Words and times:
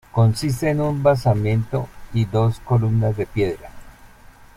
Consiste 0.13 0.67
en 0.71 0.81
un 0.81 1.03
basamento 1.03 1.87
y 2.11 2.25
dos 2.25 2.59
columnas 2.61 3.15
de 3.17 3.27
piedra. 3.27 3.69